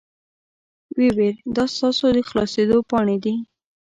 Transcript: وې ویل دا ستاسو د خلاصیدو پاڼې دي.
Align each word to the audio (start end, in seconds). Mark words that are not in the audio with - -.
وې 0.95 1.07
ویل 1.15 1.37
دا 1.55 1.63
ستاسو 1.75 2.05
د 2.15 2.17
خلاصیدو 2.29 2.77
پاڼې 2.89 3.17
دي. 3.23 3.35